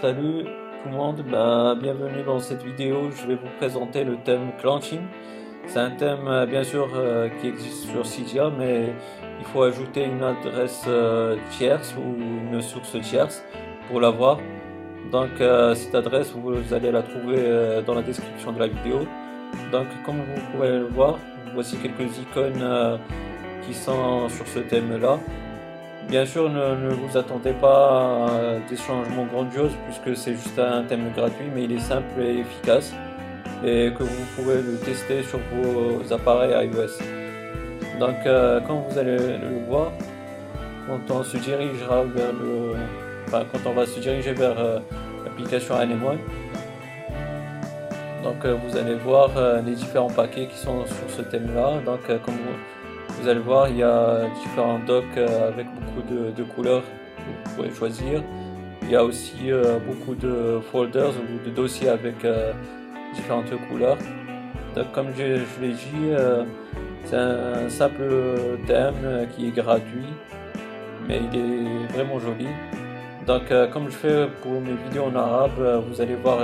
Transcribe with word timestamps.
Salut 0.00 0.44
tout 0.44 0.90
le 0.90 0.96
monde, 0.96 1.24
ben, 1.28 1.74
bienvenue 1.74 2.22
dans 2.24 2.38
cette 2.38 2.62
vidéo. 2.62 3.10
Je 3.10 3.26
vais 3.26 3.34
vous 3.34 3.48
présenter 3.58 4.04
le 4.04 4.16
thème 4.18 4.52
clenching. 4.60 5.00
C'est 5.66 5.80
un 5.80 5.90
thème 5.90 6.28
euh, 6.28 6.46
bien 6.46 6.62
sûr 6.62 6.88
euh, 6.94 7.28
qui 7.40 7.48
existe 7.48 7.90
sur 7.90 8.06
Cydia, 8.06 8.48
mais 8.56 8.94
il 9.40 9.44
faut 9.46 9.64
ajouter 9.64 10.04
une 10.04 10.22
adresse 10.22 10.84
euh, 10.86 11.36
tierce 11.50 11.96
ou 11.96 12.14
une 12.16 12.62
source 12.62 12.96
tierce 13.00 13.42
pour 13.88 14.00
l'avoir. 14.00 14.38
Donc 15.10 15.30
cette 15.74 15.94
adresse, 15.96 16.32
vous 16.32 16.72
allez 16.72 16.92
la 16.92 17.02
trouver 17.02 17.82
dans 17.84 17.94
la 17.94 18.02
description 18.02 18.52
de 18.52 18.60
la 18.60 18.68
vidéo. 18.68 19.00
Donc 19.72 19.86
comme 20.06 20.18
vous 20.18 20.42
pouvez 20.52 20.68
le 20.68 20.86
voir, 20.86 21.18
voici 21.54 21.76
quelques 21.78 22.18
icônes 22.18 22.98
qui 23.66 23.74
sont 23.74 24.28
sur 24.28 24.46
ce 24.46 24.60
thème 24.60 25.00
là. 25.00 25.18
Bien 26.08 26.24
sûr, 26.24 26.48
ne, 26.48 26.88
vous 26.88 27.18
attendez 27.18 27.52
pas 27.52 28.28
à 28.28 28.58
des 28.66 28.76
changements 28.76 29.26
grandioses 29.26 29.76
puisque 29.84 30.18
c'est 30.18 30.32
juste 30.32 30.58
un 30.58 30.82
thème 30.84 31.12
gratuit, 31.14 31.44
mais 31.54 31.64
il 31.64 31.72
est 31.72 31.80
simple 31.80 32.22
et 32.22 32.38
efficace 32.38 32.94
et 33.62 33.92
que 33.92 34.04
vous 34.04 34.24
pouvez 34.34 34.62
le 34.62 34.78
tester 34.78 35.22
sur 35.22 35.38
vos 35.52 36.10
appareils 36.10 36.66
iOS. 36.66 37.04
Donc, 38.00 38.16
euh, 38.24 38.60
quand 38.66 38.86
vous 38.88 38.98
allez 38.98 39.18
le 39.18 39.66
voir, 39.68 39.92
quand 40.86 41.14
on 41.14 41.22
se 41.22 41.36
dirigera 41.36 42.04
vers 42.04 42.32
le, 42.32 42.72
enfin, 43.26 43.44
quand 43.52 43.68
on 43.68 43.74
va 43.74 43.84
se 43.84 44.00
diriger 44.00 44.32
vers 44.32 44.58
euh, 44.58 44.78
l'application 45.24 45.74
Anemone, 45.74 46.18
donc 48.24 48.44
euh, 48.46 48.56
vous 48.64 48.78
allez 48.78 48.94
voir 48.94 49.30
les 49.66 49.74
différents 49.74 50.10
paquets 50.10 50.46
qui 50.46 50.56
sont 50.56 50.86
sur 50.86 51.10
ce 51.16 51.20
thème-là. 51.22 51.80
Donc, 51.84 52.06
comme 52.06 52.34
vous, 52.34 52.77
vous 53.20 53.28
allez 53.28 53.40
voir, 53.40 53.68
il 53.68 53.78
y 53.78 53.82
a 53.82 54.26
différents 54.42 54.78
docks 54.78 55.04
euh, 55.16 55.48
avec 55.48 55.66
beaucoup 55.74 56.02
de, 56.08 56.42
couleurs 56.44 56.82
que 56.82 57.48
vous 57.48 57.56
pouvez 57.56 57.70
choisir. 57.70 58.22
Il 58.82 58.90
y 58.90 58.96
a 58.96 59.04
aussi 59.04 59.50
euh, 59.50 59.78
beaucoup 59.80 60.14
de 60.14 60.60
folders 60.70 61.12
ou 61.12 61.44
de 61.44 61.54
dossiers 61.54 61.88
avec 61.88 62.24
euh, 62.24 62.52
différentes 63.14 63.50
couleurs. 63.68 63.98
Donc, 64.74 64.92
comme 64.92 65.08
je, 65.16 65.22
l'ai 65.60 65.72
dit, 65.72 66.12
c'est 67.04 67.16
un 67.16 67.68
simple 67.68 68.08
thème 68.66 69.26
qui 69.34 69.48
est 69.48 69.50
gratuit, 69.50 70.12
mais 71.08 71.20
il 71.32 71.38
est 71.38 71.92
vraiment 71.94 72.20
joli. 72.20 72.46
Donc, 73.26 73.48
comme 73.72 73.86
je 73.86 73.96
fais 73.96 74.28
pour 74.42 74.60
mes 74.60 74.74
vidéos 74.84 75.04
en 75.04 75.16
arabe, 75.16 75.84
vous 75.88 76.00
allez 76.00 76.14
voir 76.14 76.38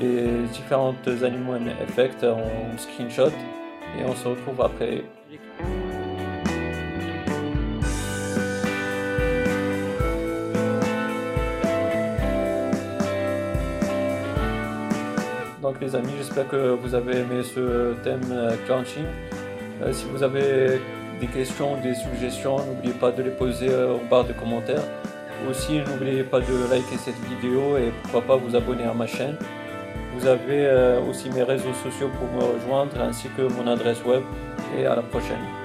les 0.00 0.26
différentes 0.52 1.08
animaux 1.22 1.54
effects 1.88 2.24
en 2.24 2.76
screenshot 2.76 3.32
et 3.98 4.04
on 4.04 4.14
se 4.14 4.28
retrouve 4.28 4.60
après. 4.62 5.04
Donc 15.62 15.80
les 15.80 15.94
amis, 15.94 16.12
j'espère 16.18 16.48
que 16.48 16.70
vous 16.70 16.94
avez 16.94 17.18
aimé 17.18 17.42
ce 17.42 17.94
thème 18.02 18.20
euh, 18.32 18.56
clenching. 18.66 19.04
Euh, 19.82 19.92
si 19.92 20.04
vous 20.10 20.22
avez 20.22 20.80
des 21.20 21.26
questions, 21.26 21.76
des 21.80 21.94
suggestions, 21.94 22.56
n'oubliez 22.64 22.94
pas 22.94 23.12
de 23.12 23.22
les 23.22 23.30
poser 23.30 23.68
euh, 23.68 23.94
en 23.94 24.04
barre 24.10 24.24
de 24.24 24.32
commentaires. 24.32 24.82
Aussi, 25.48 25.78
n'oubliez 25.78 26.24
pas 26.24 26.40
de 26.40 26.70
liker 26.70 26.96
cette 26.96 27.20
vidéo 27.28 27.76
et 27.76 27.92
pourquoi 28.02 28.22
pas 28.22 28.36
vous 28.36 28.56
abonner 28.56 28.84
à 28.84 28.94
ma 28.94 29.06
chaîne. 29.06 29.36
Vous 30.20 30.26
avez 30.26 30.98
aussi 31.08 31.30
mes 31.30 31.42
réseaux 31.42 31.72
sociaux 31.82 32.10
pour 32.18 32.28
me 32.28 32.54
rejoindre 32.54 33.00
ainsi 33.00 33.28
que 33.38 33.40
mon 33.40 33.66
adresse 33.66 34.04
web 34.04 34.22
et 34.76 34.84
à 34.84 34.94
la 34.94 35.02
prochaine. 35.02 35.59